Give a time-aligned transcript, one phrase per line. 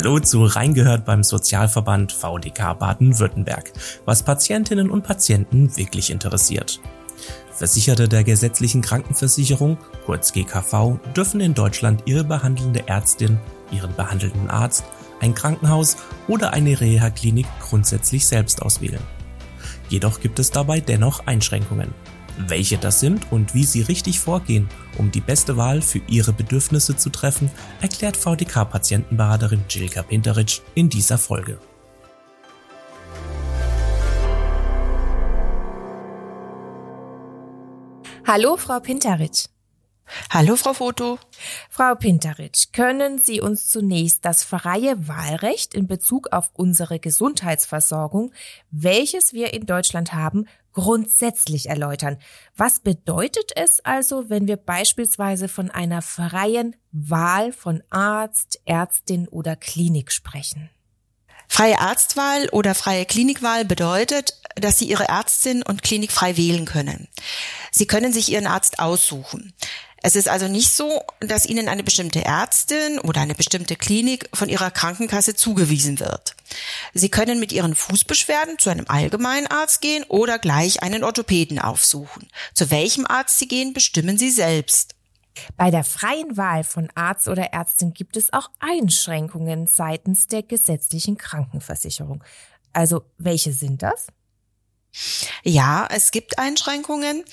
[0.00, 3.70] Hallo zu Reingehört beim Sozialverband VDK Baden-Württemberg,
[4.06, 6.80] was Patientinnen und Patienten wirklich interessiert.
[7.52, 9.76] Versicherte der gesetzlichen Krankenversicherung,
[10.06, 13.38] kurz GKV, dürfen in Deutschland ihre behandelnde Ärztin,
[13.72, 14.84] ihren behandelnden Arzt,
[15.20, 15.98] ein Krankenhaus
[16.28, 19.02] oder eine Reha-Klinik grundsätzlich selbst auswählen.
[19.90, 21.92] Jedoch gibt es dabei dennoch Einschränkungen.
[22.48, 26.96] Welche das sind und wie Sie richtig vorgehen, um die beste Wahl für Ihre Bedürfnisse
[26.96, 27.50] zu treffen,
[27.80, 31.58] erklärt VDK-Patientenberaterin Jilka Pinteric in dieser Folge.
[38.26, 39.48] Hallo, Frau Pinteric.
[40.30, 41.18] Hallo, Frau Foto.
[41.68, 48.32] Frau Pinteric, können Sie uns zunächst das freie Wahlrecht in Bezug auf unsere Gesundheitsversorgung,
[48.70, 52.18] welches wir in Deutschland haben, grundsätzlich erläutern.
[52.56, 59.56] Was bedeutet es also, wenn wir beispielsweise von einer freien Wahl von Arzt, Ärztin oder
[59.56, 60.70] Klinik sprechen?
[61.48, 67.08] Freie Arztwahl oder freie Klinikwahl bedeutet, dass Sie Ihre Ärztin und Klinik frei wählen können.
[67.72, 69.52] Sie können sich Ihren Arzt aussuchen.
[70.02, 74.48] Es ist also nicht so, dass Ihnen eine bestimmte Ärztin oder eine bestimmte Klinik von
[74.48, 76.34] Ihrer Krankenkasse zugewiesen wird.
[76.94, 82.28] Sie können mit Ihren Fußbeschwerden zu einem Allgemeinarzt gehen oder gleich einen Orthopäden aufsuchen.
[82.54, 84.94] Zu welchem Arzt Sie gehen, bestimmen Sie selbst.
[85.56, 91.16] Bei der freien Wahl von Arzt oder Ärztin gibt es auch Einschränkungen seitens der gesetzlichen
[91.18, 92.24] Krankenversicherung.
[92.72, 94.08] Also welche sind das?
[95.44, 97.24] Ja, es gibt Einschränkungen.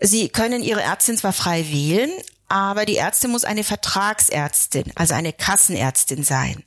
[0.00, 2.10] Sie können Ihre Ärztin zwar frei wählen,
[2.50, 6.64] aber die Ärztin muss eine Vertragsärztin, also eine Kassenärztin sein.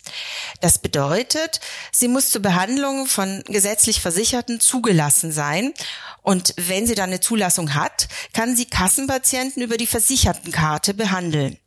[0.62, 1.60] Das bedeutet,
[1.92, 5.74] sie muss zur Behandlung von gesetzlich Versicherten zugelassen sein.
[6.22, 11.58] Und wenn sie dann eine Zulassung hat, kann sie Kassenpatienten über die Versichertenkarte behandeln.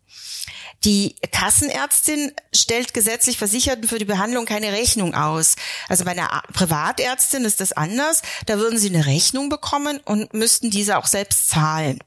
[0.87, 5.56] Die Kassenärztin stellt gesetzlich Versicherten für die Behandlung keine Rechnung aus.
[5.89, 8.23] Also bei einer Privatärztin ist das anders.
[8.47, 11.98] Da würden sie eine Rechnung bekommen und müssten diese auch selbst zahlen.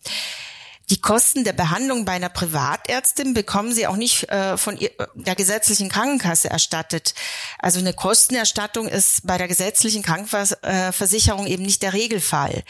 [0.90, 5.36] Die Kosten der Behandlung bei einer Privatärztin bekommen sie auch nicht äh, von ihr, der
[5.36, 7.14] gesetzlichen Krankenkasse erstattet.
[7.60, 12.64] Also eine Kostenerstattung ist bei der gesetzlichen Krankenversicherung eben nicht der Regelfall.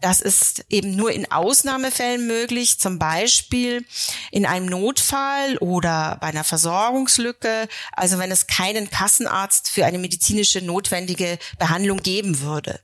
[0.00, 3.84] Das ist eben nur in Ausnahmefällen möglich, zum Beispiel
[4.30, 10.62] in einem Notfall oder bei einer Versorgungslücke, also wenn es keinen Kassenarzt für eine medizinische
[10.62, 12.80] notwendige Behandlung geben würde.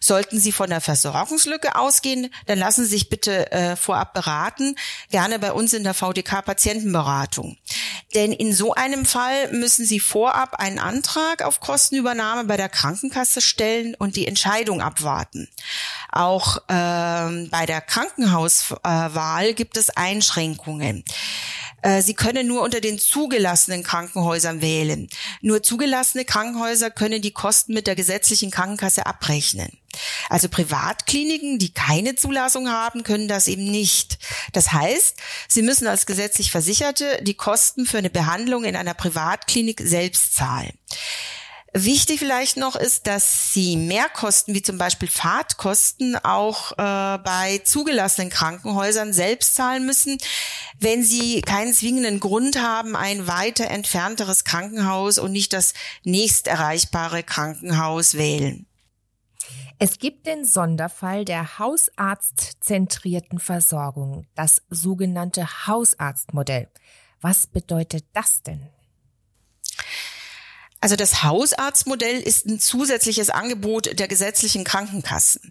[0.00, 4.29] Sollten Sie von der Versorgungslücke ausgehen, dann lassen Sie sich bitte äh, vorab beraten,
[5.10, 7.56] gerne bei uns in der VDK Patientenberatung.
[8.14, 13.40] Denn in so einem Fall müssen Sie vorab einen Antrag auf Kostenübernahme bei der Krankenkasse
[13.40, 15.48] stellen und die Entscheidung abwarten.
[16.10, 21.04] Auch ähm, bei der Krankenhauswahl gibt es Einschränkungen.
[21.82, 25.08] Äh, Sie können nur unter den zugelassenen Krankenhäusern wählen.
[25.40, 29.70] Nur zugelassene Krankenhäuser können die Kosten mit der gesetzlichen Krankenkasse abrechnen.
[30.28, 34.18] Also Privatkliniken, die keine Zulassung haben, können das eben nicht.
[34.52, 35.16] Das heißt,
[35.48, 40.72] sie müssen als gesetzlich Versicherte die Kosten für eine Behandlung in einer Privatklinik selbst zahlen.
[41.72, 48.28] Wichtig vielleicht noch ist, dass Sie Mehrkosten wie zum Beispiel Fahrtkosten auch äh, bei zugelassenen
[48.28, 50.18] Krankenhäusern selbst zahlen müssen,
[50.80, 57.22] wenn Sie keinen zwingenden Grund haben, ein weiter entfernteres Krankenhaus und nicht das nächst erreichbare
[57.22, 58.66] Krankenhaus wählen.
[59.78, 66.68] Es gibt den Sonderfall der hausarztzentrierten Versorgung, das sogenannte Hausarztmodell.
[67.20, 68.68] Was bedeutet das denn?
[70.80, 75.50] Also das Hausarztmodell ist ein zusätzliches Angebot der gesetzlichen Krankenkassen.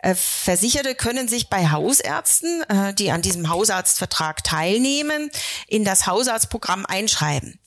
[0.00, 5.30] Äh, Versicherte können sich bei Hausärzten, äh, die an diesem Hausarztvertrag teilnehmen,
[5.66, 7.58] in das Hausarztprogramm einschreiben.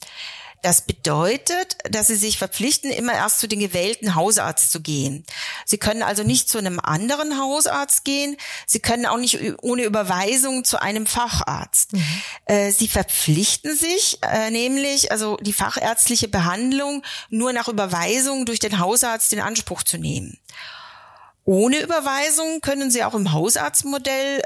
[0.63, 5.25] Das bedeutet, dass Sie sich verpflichten, immer erst zu den gewählten Hausarzt zu gehen.
[5.65, 8.37] Sie können also nicht zu einem anderen Hausarzt gehen.
[8.65, 11.91] Sie können auch nicht ohne Überweisung zu einem Facharzt.
[11.91, 12.05] Mhm.
[12.45, 18.79] Äh, Sie verpflichten sich äh, nämlich, also die fachärztliche Behandlung nur nach Überweisung durch den
[18.79, 20.39] Hausarzt in Anspruch zu nehmen.
[21.43, 24.39] Ohne Überweisung können Sie auch im Hausarztmodell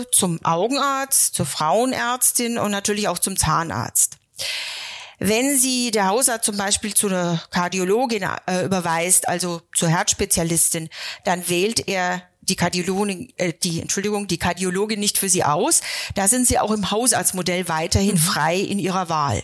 [0.00, 4.16] äh, zum Augenarzt, zur Frauenärztin und natürlich auch zum Zahnarzt.
[5.18, 10.88] Wenn Sie der Hausarzt zum Beispiel zu einer Kardiologin äh, überweist, also zur Herzspezialistin,
[11.24, 15.80] dann wählt er die Kardiologin, äh, die Entschuldigung, die Kardiologin nicht für Sie aus.
[16.14, 18.18] Da sind Sie auch im Hausarztmodell weiterhin mhm.
[18.18, 19.42] frei in Ihrer Wahl.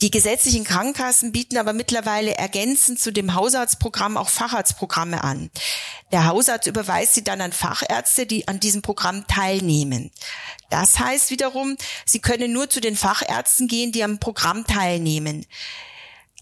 [0.00, 5.50] Die gesetzlichen Krankenkassen bieten aber mittlerweile ergänzend zu dem Hausarztprogramm auch Facharztprogramme an.
[6.12, 10.12] Der Hausarzt überweist sie dann an Fachärzte, die an diesem Programm teilnehmen.
[10.70, 15.46] Das heißt wiederum, sie können nur zu den Fachärzten gehen, die am Programm teilnehmen.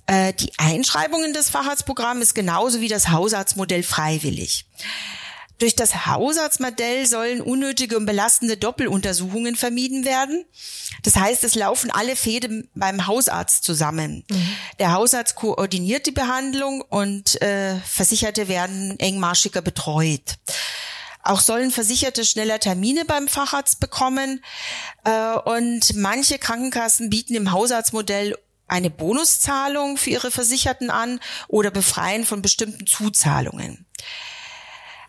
[0.07, 4.67] Äh, die Einschreibung in das Facharztprogramm ist genauso wie das Hausarztmodell freiwillig.
[5.59, 10.45] Durch das Hausarztmodell sollen unnötige und belastende Doppeluntersuchungen vermieden werden.
[11.03, 14.25] Das heißt, es laufen alle Fäden beim Hausarzt zusammen.
[14.29, 14.49] Mhm.
[14.79, 20.37] Der Hausarzt koordiniert die Behandlung und äh, Versicherte werden engmaschiger betreut.
[21.23, 24.45] Auch sollen Versicherte schneller Termine beim Facharzt bekommen.
[25.05, 28.37] Äh, und manche Krankenkassen bieten im Hausarztmodell
[28.69, 33.87] eine Bonuszahlung für ihre Versicherten an oder befreien von bestimmten Zuzahlungen.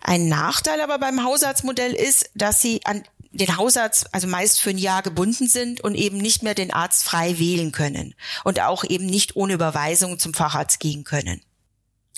[0.08, 4.78] Ein Nachteil aber beim Hausarztmodell ist, dass sie an den Hausarzt also meist für ein
[4.78, 9.04] Jahr gebunden sind und eben nicht mehr den Arzt frei wählen können und auch eben
[9.04, 11.42] nicht ohne Überweisung zum Facharzt gehen können.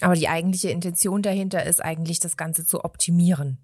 [0.02, 3.58] Aber die eigentliche Intention dahinter ist eigentlich, das Ganze zu optimieren.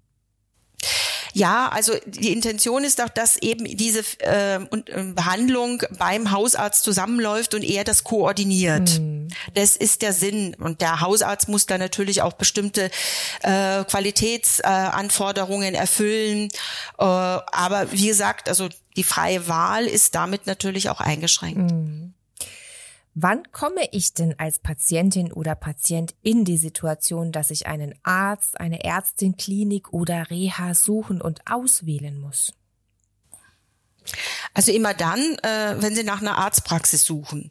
[1.33, 7.53] Ja, also die Intention ist doch, dass eben diese äh, äh, Behandlung beim Hausarzt zusammenläuft
[7.53, 8.99] und er das koordiniert.
[8.99, 9.27] Mhm.
[9.53, 10.55] Das ist der Sinn.
[10.55, 12.89] Und der Hausarzt muss da natürlich auch bestimmte
[13.43, 16.49] äh, Qualitätsanforderungen äh, erfüllen.
[16.97, 21.71] Äh, aber wie gesagt, also die freie Wahl ist damit natürlich auch eingeschränkt.
[21.71, 22.13] Mhm.
[23.19, 28.59] Wann komme ich denn als Patientin oder Patient in die Situation, dass ich einen Arzt,
[28.59, 32.53] eine Ärztin, Klinik oder Reha suchen und auswählen muss?
[34.53, 37.49] Also immer dann, äh, wenn Sie nach einer Arztpraxis suchen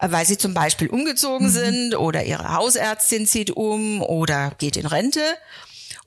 [0.00, 1.52] äh, weil sie zum Beispiel umgezogen mhm.
[1.52, 5.22] sind oder ihre Hausärztin zieht um oder geht in Rente.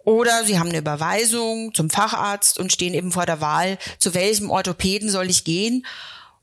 [0.03, 4.49] Oder sie haben eine Überweisung zum Facharzt und stehen eben vor der Wahl, zu welchem
[4.49, 5.85] Orthopäden soll ich gehen.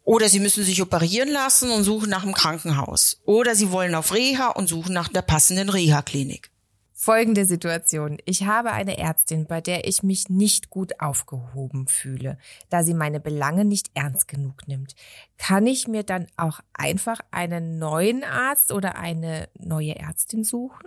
[0.06, 3.20] Oder sie müssen sich operieren lassen und suchen nach einem Krankenhaus.
[3.24, 6.52] Oder sie wollen auf Reha und suchen nach der passenden Reha-Klinik.
[6.92, 8.18] Folgende Situation.
[8.24, 12.38] Ich habe eine Ärztin, bei der ich mich nicht gut aufgehoben fühle,
[12.70, 14.94] da sie meine Belange nicht ernst genug nimmt.
[15.38, 20.86] Kann ich mir dann auch einfach einen neuen Arzt oder eine neue Ärztin suchen?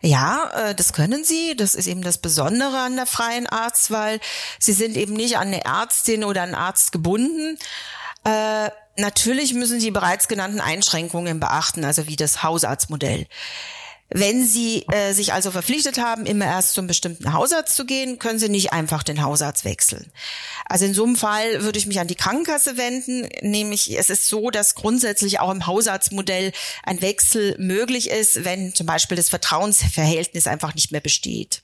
[0.00, 1.56] Ja, äh, das können sie.
[1.56, 4.20] Das ist eben das Besondere an der freien Arztwahl.
[4.58, 7.58] Sie sind eben nicht an eine Ärztin oder einen Arzt gebunden.
[8.24, 13.26] Äh, natürlich müssen sie bereits genannten Einschränkungen beachten, also wie das Hausarztmodell.
[14.10, 18.38] Wenn Sie äh, sich also verpflichtet haben, immer erst zum bestimmten Hausarzt zu gehen, können
[18.38, 20.10] Sie nicht einfach den Hausarzt wechseln.
[20.64, 24.26] Also in so einem Fall würde ich mich an die Krankenkasse wenden, nämlich es ist
[24.26, 26.52] so, dass grundsätzlich auch im Hausarztmodell
[26.84, 31.62] ein Wechsel möglich ist, wenn zum Beispiel das Vertrauensverhältnis einfach nicht mehr besteht.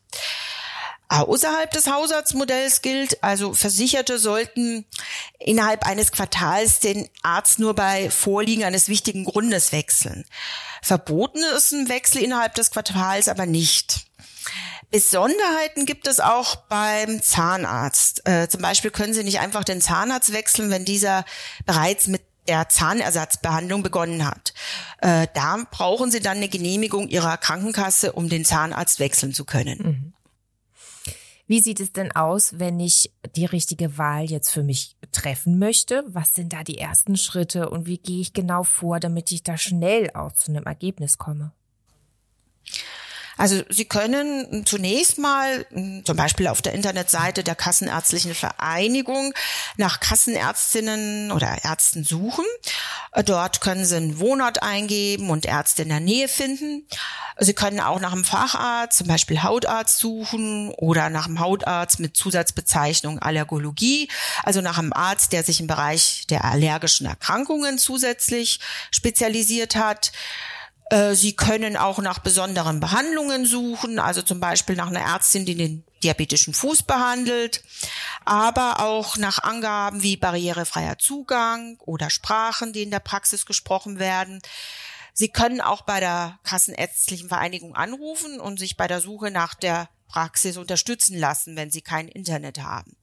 [1.22, 4.84] Außerhalb des Hausarztmodells gilt, also Versicherte sollten
[5.38, 10.25] innerhalb eines Quartals den Arzt nur bei Vorliegen eines wichtigen Grundes wechseln.
[10.82, 14.06] Verboten ist ein Wechsel innerhalb des Quartals aber nicht.
[14.90, 18.28] Besonderheiten gibt es auch beim Zahnarzt.
[18.28, 21.25] Äh, zum Beispiel können Sie nicht einfach den Zahnarzt wechseln, wenn dieser
[21.66, 24.52] bereits mit der Zahnersatzbehandlung begonnen hat.
[24.99, 29.78] Äh, da brauchen Sie dann eine Genehmigung Ihrer Krankenkasse, um den Zahnarzt wechseln zu können.
[29.78, 30.13] Mhm.
[31.46, 36.02] Wie sieht es denn aus, wenn ich die richtige Wahl jetzt für mich treffen möchte?
[36.08, 39.58] Was sind da die ersten Schritte und wie gehe ich genau vor, damit ich da
[39.58, 41.52] schnell auch zu einem Ergebnis komme?
[43.37, 49.35] Also Sie können zunächst mal hm, zum Beispiel auf der Internetseite der Kassenärztlichen Vereinigung
[49.77, 52.45] nach Kassenärztinnen oder Ärzten suchen.
[53.25, 56.87] Dort können Sie einen Wohnort eingeben und Ärzte in der Nähe finden.
[57.38, 62.17] Sie können auch nach einem Facharzt, zum Beispiel Hautarzt suchen oder nach einem Hautarzt mit
[62.17, 64.09] Zusatzbezeichnung Allergologie,
[64.45, 68.61] also nach einem Arzt, der sich im Bereich der allergischen Erkrankungen zusätzlich
[68.91, 70.12] spezialisiert hat.
[70.91, 75.55] Äh, Sie können auch nach besonderen Behandlungen suchen, also zum Beispiel nach einer Ärztin, die
[75.55, 77.64] den diabetischen Fuß behandelt,
[78.25, 84.41] aber auch nach Angaben wie barrierefreier Zugang oder Sprachen, die in der Praxis gesprochen werden.
[85.14, 89.88] Sie können auch bei der Kassenärztlichen Vereinigung anrufen und sich bei der Suche nach der
[90.09, 92.97] Praxis unterstützen lassen, wenn Sie kein Internet haben.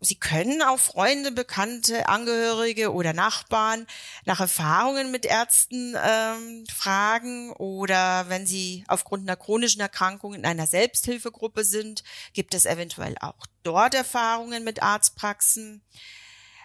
[0.00, 3.86] Sie können auch Freunde, Bekannte, Angehörige oder Nachbarn
[4.24, 10.66] nach Erfahrungen mit Ärzten ähm, fragen oder wenn Sie aufgrund einer chronischen Erkrankung in einer
[10.66, 15.82] Selbsthilfegruppe sind, gibt es eventuell auch dort Erfahrungen mit Arztpraxen.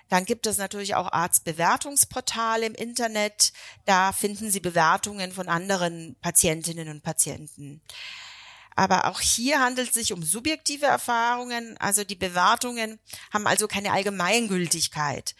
[0.09, 3.53] Dann gibt es natürlich auch Arztbewertungsportale im Internet.
[3.85, 7.81] Da finden Sie Bewertungen von anderen Patientinnen und Patienten.
[8.75, 11.77] Aber auch hier handelt es sich um subjektive Erfahrungen.
[11.77, 12.99] Also die Bewertungen
[13.31, 15.35] haben also keine Allgemeingültigkeit.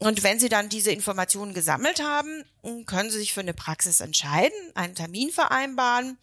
[0.00, 2.44] Und wenn Sie dann diese Informationen gesammelt haben,
[2.86, 6.18] können Sie sich für eine Praxis entscheiden, einen Termin vereinbaren.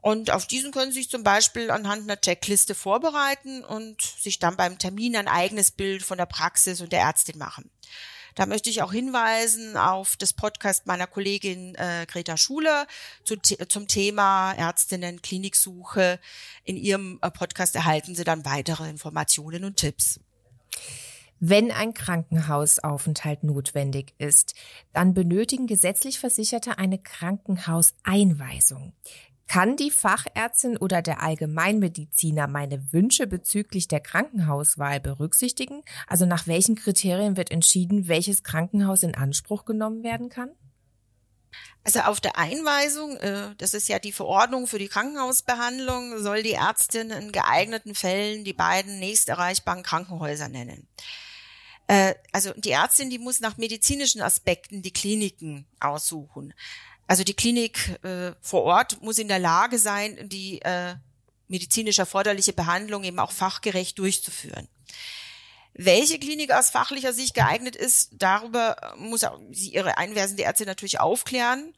[0.00, 4.56] Und auf diesen können Sie sich zum Beispiel anhand einer Checkliste vorbereiten und sich dann
[4.56, 7.70] beim Termin ein eigenes Bild von der Praxis und der Ärztin machen.
[8.34, 12.86] Da möchte ich auch hinweisen auf das Podcast meiner Kollegin äh, Greta Schuler
[13.24, 16.18] zu, zum Thema Ärztinnen Kliniksuche.
[16.64, 20.20] In ihrem äh, Podcast erhalten Sie dann weitere Informationen und Tipps.
[21.40, 24.54] Wenn ein Krankenhausaufenthalt notwendig ist,
[24.92, 28.94] dann benötigen gesetzlich Versicherte eine Krankenhauseinweisung.
[29.46, 35.82] Kann die Fachärztin oder der Allgemeinmediziner meine Wünsche bezüglich der Krankenhauswahl berücksichtigen?
[36.06, 40.50] Also nach welchen Kriterien wird entschieden, welches Krankenhaus in Anspruch genommen werden kann?
[41.84, 46.54] Also auf der Einweisung, äh, das ist ja die Verordnung für die Krankenhausbehandlung, soll die
[46.54, 50.88] Ärztin in geeigneten Fällen die beiden nächst erreichbaren Krankenhäuser nennen.
[51.86, 56.54] Äh, also die Ärztin, die muss nach medizinischen Aspekten die Kliniken aussuchen.
[57.06, 60.94] Also die Klinik äh, vor Ort muss in der Lage sein, die äh,
[61.48, 64.68] medizinisch erforderliche Behandlung eben auch fachgerecht durchzuführen.
[65.74, 71.00] Welche Klinik aus fachlicher Sicht geeignet ist, darüber muss auch sie ihre einweisende Ärztin natürlich
[71.00, 71.74] aufklären.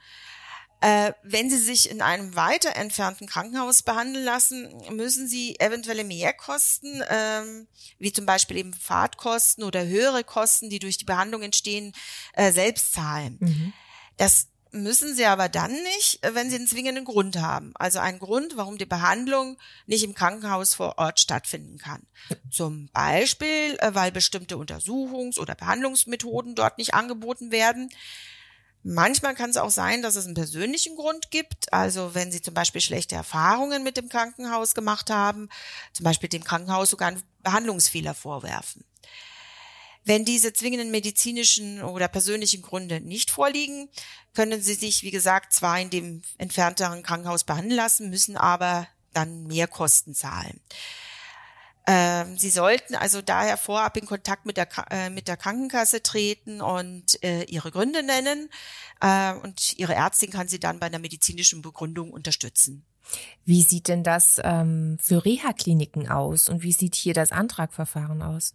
[0.83, 7.02] Äh, wenn Sie sich in einem weiter entfernten Krankenhaus behandeln lassen, müssen Sie eventuelle Mehrkosten,
[7.09, 7.66] ähm,
[7.99, 11.95] wie zum Beispiel eben Fahrtkosten oder höhere Kosten, die durch die Behandlung entstehen,
[12.35, 13.38] äh, selbst zahlen.
[13.40, 13.73] Mhm.
[14.18, 17.73] Das müssen sie aber dann nicht, äh, wenn sie einen zwingenden Grund haben.
[17.76, 22.02] Also einen Grund, warum die Behandlung nicht im Krankenhaus vor Ort stattfinden kann.
[22.50, 27.90] Zum Beispiel, äh, weil bestimmte Untersuchungs- oder Behandlungsmethoden dort nicht angeboten werden.
[28.88, 31.73] Manchmal kann es auch sein, dass es einen persönlichen Grund gibt.
[31.73, 35.49] Also wenn Sie zum Beispiel schlechte Erfahrungen mit dem Krankenhaus gemacht haben,
[35.92, 38.85] zum Beispiel dem Krankenhaus sogar einen Behandlungsfehler vorwerfen.
[40.06, 43.88] Wenn diese zwingenden medizinischen oder persönlichen Gründe nicht vorliegen,
[44.34, 49.48] können Sie sich, wie gesagt, zwar in dem entfernteren Krankenhaus behandeln lassen, müssen aber dann
[49.48, 50.60] mehr Kosten zahlen.
[51.88, 56.60] Ähm, Sie sollten also daher vorab in Kontakt mit der, äh, mit der Krankenkasse treten
[56.60, 58.48] und äh, Ihre Gründe nennen.
[59.00, 62.84] Äh, und Ihre Ärztin kann Sie dann bei einer medizinischen Begründung unterstützen.
[63.44, 68.54] Wie sieht denn das ähm, für Reha-Kliniken aus und wie sieht hier das Antragverfahren aus?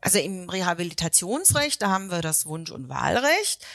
[0.00, 3.66] Also im Rehabilitationsrecht, da haben wir das Wunsch- und Wahlrecht.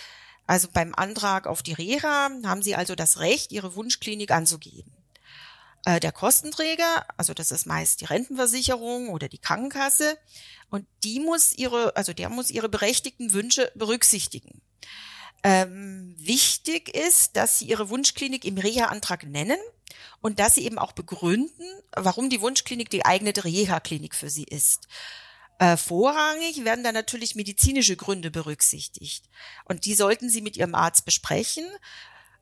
[0.47, 4.91] Also beim Antrag auf die Reha haben Sie also das Recht, Ihre Wunschklinik anzugeben.
[5.85, 10.17] Äh, der Kostenträger, also das ist meist die Rentenversicherung oder die Krankenkasse,
[10.69, 14.61] und die muss ihre, also der muss ihre berechtigten Wünsche berücksichtigen.
[15.43, 19.59] Ähm, wichtig ist, dass Sie Ihre Wunschklinik im Reha-Antrag nennen
[20.19, 24.87] und dass Sie eben auch begründen, warum die Wunschklinik die eignete Reha-Klinik für Sie ist.
[25.57, 29.29] Äh, vorrangig werden da natürlich medizinische Gründe berücksichtigt.
[29.63, 31.65] Und die sollten Sie mit Ihrem Arzt besprechen.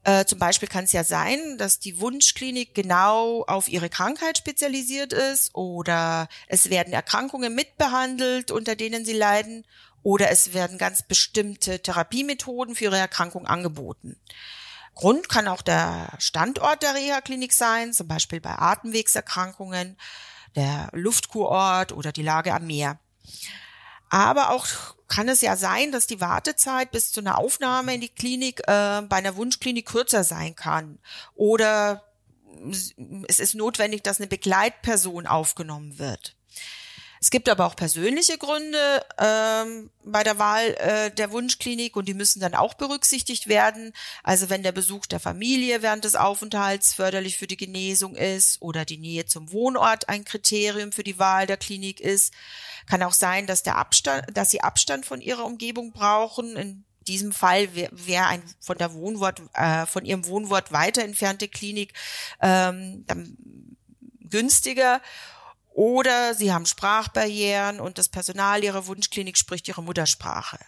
[0.03, 5.13] Äh, zum Beispiel kann es ja sein, dass die Wunschklinik genau auf ihre Krankheit spezialisiert
[5.13, 9.63] ist oder es werden Erkrankungen mitbehandelt, unter denen sie leiden
[10.01, 14.17] oder es werden ganz bestimmte Therapiemethoden für ihre Erkrankung angeboten.
[14.95, 19.97] Grund kann auch der Standort der Reha-Klinik sein, zum Beispiel bei Atemwegserkrankungen,
[20.55, 22.99] der Luftkurort oder die Lage am Meer.
[24.09, 24.67] Aber auch
[25.07, 29.01] kann es ja sein, dass die Wartezeit bis zu einer Aufnahme in die Klinik äh,
[29.01, 30.99] bei einer Wunschklinik kürzer sein kann.
[31.35, 32.03] Oder
[33.27, 36.35] es ist notwendig, dass eine Begleitperson aufgenommen wird.
[37.23, 42.13] Es gibt aber auch persönliche Gründe ähm, bei der Wahl äh, der Wunschklinik und die
[42.13, 43.93] müssen dann auch berücksichtigt werden.
[44.23, 48.83] Also wenn der Besuch der Familie während des Aufenthalts förderlich für die Genesung ist oder
[48.83, 52.33] die Nähe zum Wohnort ein Kriterium für die Wahl der Klinik ist,
[52.87, 56.57] kann auch sein, dass der Abstand, dass sie Abstand von ihrer Umgebung brauchen.
[56.57, 61.47] In diesem Fall wäre wär ein von der Wohnwort, äh, von ihrem Wohnwort weiter entfernte
[61.47, 61.93] Klinik
[62.41, 63.05] ähm,
[64.19, 64.99] günstiger
[65.73, 70.59] oder sie haben Sprachbarrieren und das Personal ihrer Wunschklinik spricht ihre Muttersprache.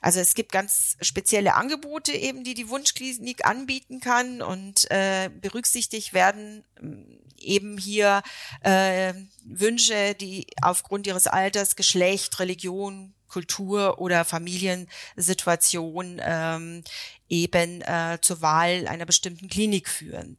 [0.00, 6.12] Also es gibt ganz spezielle Angebote eben, die die Wunschklinik anbieten kann und äh, berücksichtigt
[6.12, 8.22] werden ähm, eben hier
[8.62, 16.84] äh, Wünsche, die aufgrund ihres Alters, Geschlecht, Religion, Kultur oder Familiensituation ähm,
[17.28, 20.38] eben äh, zur Wahl einer bestimmten Klinik führen.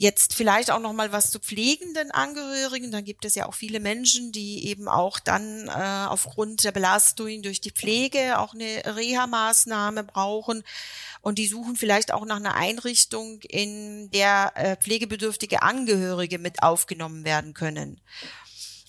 [0.00, 2.92] Jetzt vielleicht auch noch mal was zu pflegenden Angehörigen.
[2.92, 7.42] Da gibt es ja auch viele Menschen, die eben auch dann äh, aufgrund der Belastung
[7.42, 10.62] durch die Pflege auch eine Reha-Maßnahme brauchen
[11.20, 17.24] und die suchen vielleicht auch nach einer Einrichtung, in der äh, pflegebedürftige Angehörige mit aufgenommen
[17.24, 18.00] werden können.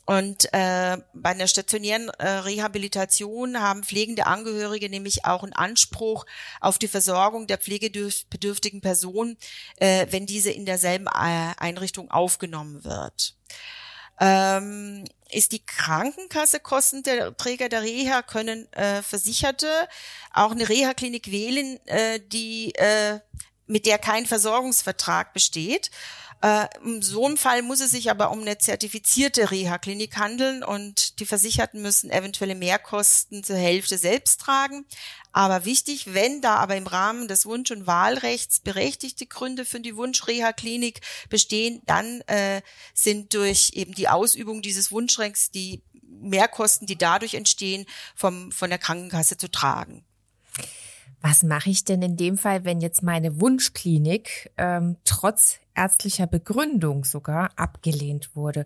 [0.09, 6.25] Und äh, bei einer stationären äh, Rehabilitation haben pflegende Angehörige nämlich auch einen Anspruch
[6.61, 9.37] auf die Versorgung der pflegebedürftigen Person,
[9.75, 13.35] äh, wenn diese in derselben äh, Einrichtung aufgenommen wird.
[14.19, 19.69] Ähm, ist die Krankenkasse Kostenträger der Reha, können äh, Versicherte
[20.33, 23.19] auch eine Reha-Klinik wählen, äh, die äh,
[23.67, 25.91] mit der kein Versorgungsvertrag besteht
[26.41, 31.19] äh, in so einem Fall muss es sich aber um eine zertifizierte Reha-Klinik handeln und
[31.19, 34.85] die Versicherten müssen eventuelle Mehrkosten zur Hälfte selbst tragen.
[35.33, 39.97] Aber wichtig, wenn da aber im Rahmen des Wunsch- und Wahlrechts berechtigte Gründe für die
[39.97, 42.61] Wunsch-Reha-Klinik bestehen, dann äh,
[42.93, 48.79] sind durch eben die Ausübung dieses Wunschrechts die Mehrkosten, die dadurch entstehen, vom, von der
[48.79, 50.05] Krankenkasse zu tragen.
[51.21, 57.05] Was mache ich denn in dem Fall, wenn jetzt meine Wunschklinik ähm, trotz ärztlicher Begründung
[57.05, 58.65] sogar abgelehnt wurde?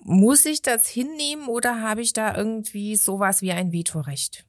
[0.00, 4.44] Muss ich das hinnehmen oder habe ich da irgendwie sowas wie ein Vetorecht?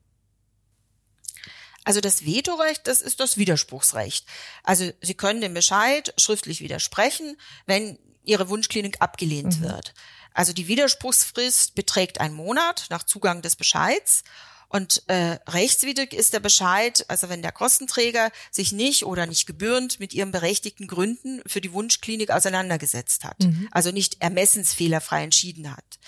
[1.84, 4.26] Also das Vetorecht, das ist das Widerspruchsrecht.
[4.64, 9.64] Also Sie können den Bescheid schriftlich widersprechen, wenn Ihre Wunschklinik abgelehnt mhm.
[9.64, 9.94] wird.
[10.32, 14.22] Also die Widerspruchsfrist beträgt einen Monat nach Zugang des Bescheids
[14.70, 19.98] und äh, rechtswidrig ist der Bescheid, also wenn der Kostenträger sich nicht oder nicht gebührend
[19.98, 23.68] mit ihren berechtigten Gründen für die Wunschklinik auseinandergesetzt hat, mhm.
[23.72, 25.98] also nicht ermessensfehlerfrei entschieden hat.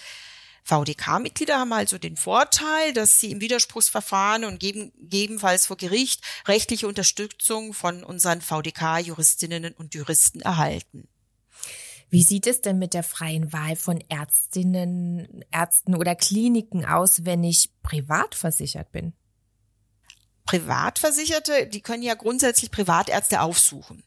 [0.62, 6.86] VDK-Mitglieder haben also den Vorteil, dass sie im Widerspruchsverfahren und geben, gegebenenfalls vor Gericht rechtliche
[6.86, 11.08] Unterstützung von unseren VDK-Juristinnen und Juristen erhalten.
[12.12, 17.42] Wie sieht es denn mit der freien Wahl von Ärztinnen, Ärzten oder Kliniken aus, wenn
[17.42, 19.14] ich privat versichert bin?
[20.44, 24.02] Privatversicherte, die können ja grundsätzlich Privatärzte aufsuchen.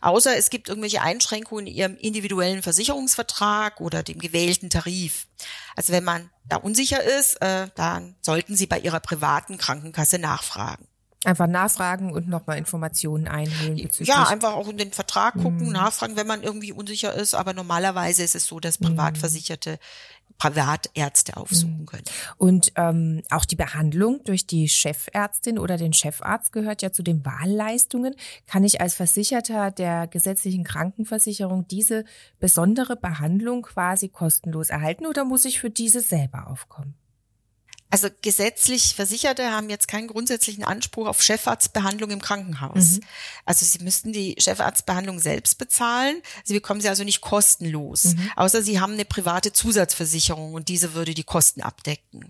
[0.00, 5.28] Außer es gibt irgendwelche Einschränkungen in ihrem individuellen Versicherungsvertrag oder dem gewählten Tarif.
[5.76, 10.88] Also wenn man da unsicher ist, äh, dann sollten Sie bei Ihrer privaten Krankenkasse nachfragen.
[11.24, 13.76] Einfach nachfragen und nochmal Informationen einholen.
[13.76, 14.08] Bezüglich.
[14.08, 15.72] Ja, einfach auch in den Vertrag gucken, mhm.
[15.72, 17.34] nachfragen, wenn man irgendwie unsicher ist.
[17.34, 18.78] Aber normalerweise ist es so, dass.
[18.84, 19.78] Privatversicherte
[20.38, 21.86] Privatärzte aufsuchen mhm.
[21.86, 22.04] können.
[22.36, 27.24] Und ähm, auch die Behandlung durch die Chefärztin oder den Chefarzt gehört ja zu den
[27.24, 28.14] Wahlleistungen.
[28.46, 32.04] Kann ich als Versicherter der gesetzlichen Krankenversicherung diese
[32.40, 36.94] besondere Behandlung quasi kostenlos erhalten oder muss ich für diese selber aufkommen?
[37.94, 42.96] Also gesetzlich Versicherte haben jetzt keinen grundsätzlichen Anspruch auf Chefarztbehandlung im Krankenhaus.
[42.96, 43.00] Mhm.
[43.44, 46.20] Also sie müssten die Chefarztbehandlung selbst bezahlen.
[46.42, 48.32] Sie bekommen sie also nicht kostenlos, mhm.
[48.34, 52.28] außer sie haben eine private Zusatzversicherung und diese würde die Kosten abdecken.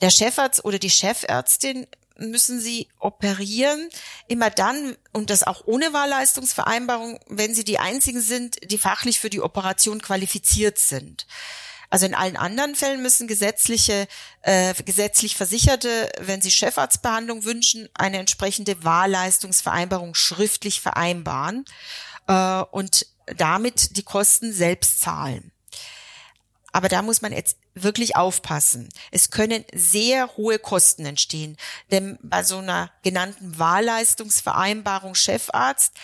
[0.00, 3.88] Der Chefarzt oder die Chefärztin müssen sie operieren,
[4.28, 9.28] immer dann, und das auch ohne Wahlleistungsvereinbarung, wenn sie die einzigen sind, die fachlich für
[9.28, 11.26] die Operation qualifiziert sind.
[11.90, 14.06] Also in allen anderen Fällen müssen gesetzliche,
[14.42, 21.64] äh, gesetzlich Versicherte, wenn sie Chefarztbehandlung wünschen, eine entsprechende Wahlleistungsvereinbarung schriftlich vereinbaren
[22.26, 25.50] äh, und damit die Kosten selbst zahlen.
[26.72, 28.88] Aber da muss man jetzt wirklich aufpassen.
[29.10, 31.56] Es können sehr hohe Kosten entstehen,
[31.90, 35.94] denn bei so einer genannten Wahlleistungsvereinbarung Chefarzt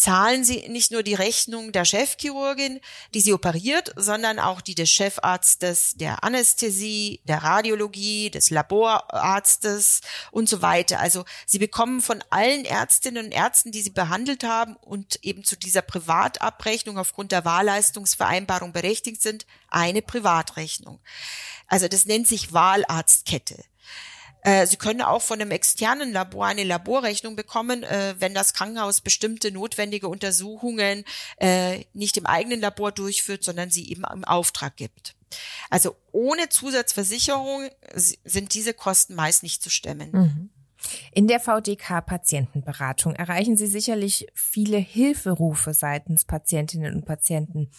[0.00, 2.80] zahlen sie nicht nur die Rechnung der Chefchirurgin,
[3.12, 10.48] die sie operiert, sondern auch die des Chefarztes, der Anästhesie, der Radiologie, des Laborarztes und
[10.48, 11.00] so weiter.
[11.00, 15.56] Also sie bekommen von allen Ärztinnen und Ärzten, die sie behandelt haben und eben zu
[15.56, 20.98] dieser Privatabrechnung aufgrund der Wahlleistungsvereinbarung berechtigt sind, eine Privatrechnung.
[21.66, 23.62] Also das nennt sich Wahlarztkette.
[24.42, 29.00] Äh, Sie können auch von einem externen Labor eine Laborrechnung bekommen, äh, wenn das Krankenhaus
[29.00, 31.04] bestimmte notwendige Untersuchungen
[31.38, 35.14] äh, nicht im eigenen Labor durchführt, sondern sie eben im Auftrag gibt.
[35.68, 40.10] Also ohne Zusatzversicherung sind diese Kosten meist nicht zu stemmen.
[40.12, 40.50] Mhm.
[41.12, 47.70] In der VDK-Patientenberatung erreichen Sie sicherlich viele Hilferufe seitens Patientinnen und Patienten.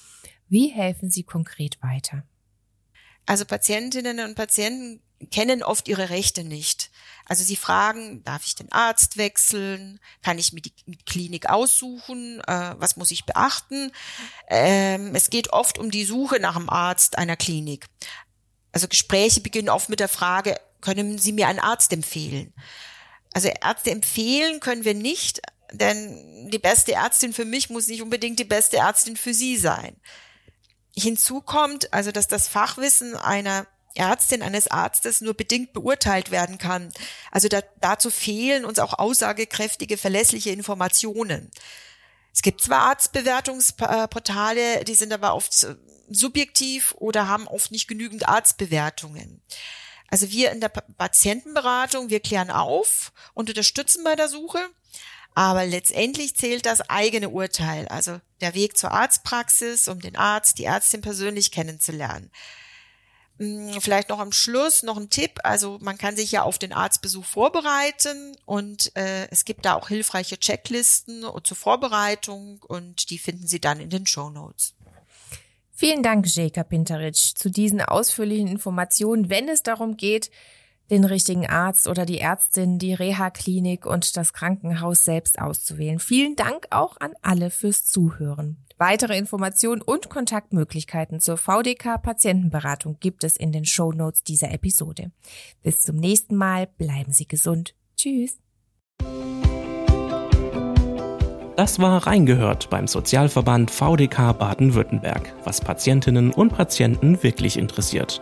[0.48, 2.24] Wie helfen Sie konkret weiter?
[3.26, 6.92] Also Patientinnen und Patienten kennen oft ihre Rechte nicht.
[7.26, 10.00] Also sie fragen, darf ich den Arzt wechseln?
[10.22, 10.74] Kann ich mir die
[11.06, 12.42] Klinik aussuchen?
[12.42, 13.92] Äh, was muss ich beachten?
[14.50, 17.86] Ähm, es geht oft um die Suche nach einem Arzt einer Klinik.
[18.72, 22.54] Also Gespräche beginnen oft mit der Frage, können Sie mir einen Arzt empfehlen?
[23.34, 28.40] Also Ärzte empfehlen können wir nicht, denn die beste Ärztin für mich muss nicht unbedingt
[28.40, 29.96] die beste Ärztin für Sie sein.
[30.96, 36.92] Hinzu kommt also, dass das Fachwissen einer Ärztin, eines Arztes nur bedingt beurteilt werden kann.
[37.32, 41.52] Also da, dazu fehlen uns auch aussagekräftige, verlässliche Informationen.
[42.34, 45.68] Es gibt zwar Arztbewertungsportale, die sind aber oft
[46.10, 49.42] subjektiv oder haben oft nicht genügend Arztbewertungen.
[50.08, 54.60] Also wir in der Patientenberatung, wir klären auf und unterstützen bei der Suche.
[55.34, 60.66] Aber letztendlich zählt das eigene Urteil, also der Weg zur Arztpraxis, um den Arzt, die
[60.66, 62.30] Ärztin persönlich kennenzulernen.
[63.40, 65.40] Hm, vielleicht noch am Schluss noch ein Tipp.
[65.44, 69.88] Also man kann sich ja auf den Arztbesuch vorbereiten und äh, es gibt da auch
[69.88, 74.74] hilfreiche Checklisten zur Vorbereitung und die finden Sie dann in den Show Notes.
[75.74, 80.30] Vielen Dank, Jeka Pinteric, zu diesen ausführlichen Informationen, wenn es darum geht,
[80.92, 86.00] den richtigen Arzt oder die Ärztin, die Reha-Klinik und das Krankenhaus selbst auszuwählen.
[86.00, 88.58] Vielen Dank auch an alle fürs Zuhören.
[88.78, 95.12] Weitere Informationen und Kontaktmöglichkeiten zur VDK Patientenberatung gibt es in den Show Notes dieser Episode.
[95.64, 97.74] Bis zum nächsten Mal, bleiben Sie gesund.
[97.96, 98.40] Tschüss.
[101.56, 108.22] Das war Reingehört beim Sozialverband VDK Baden-Württemberg, was Patientinnen und Patienten wirklich interessiert.